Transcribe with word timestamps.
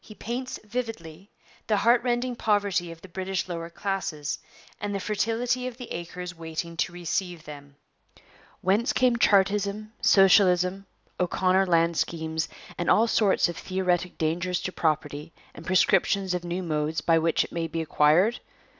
He 0.03 0.15
paints 0.15 0.59
vividly 0.63 1.29
the 1.67 1.77
heart 1.77 2.01
rending 2.01 2.35
poverty 2.35 2.91
of 2.91 3.01
the 3.03 3.07
British 3.07 3.47
lower 3.47 3.69
classes, 3.69 4.39
and 4.79 4.95
the 4.95 4.99
fertility 4.99 5.67
of 5.67 5.77
the 5.77 5.91
acres 5.91 6.33
waiting 6.35 6.75
to 6.77 6.91
receive 6.91 7.43
them. 7.43 7.75
'Whence 8.61 8.93
come 8.93 9.17
Chartism, 9.19 9.91
Socialism, 10.01 10.87
O'Connor 11.19 11.67
land 11.67 11.97
schemes, 11.97 12.49
and 12.79 12.89
all 12.89 13.05
sorts 13.05 13.47
of 13.47 13.55
theoretic 13.57 14.17
dangers 14.17 14.59
to 14.61 14.71
property, 14.71 15.33
and 15.53 15.67
prescriptions 15.67 16.33
of 16.33 16.43
new 16.43 16.63
modes 16.63 17.01
by 17.01 17.19
which 17.19 17.43
it 17.43 17.51
may 17.51 17.67
be 17.67 17.79
acquired? 17.79 18.39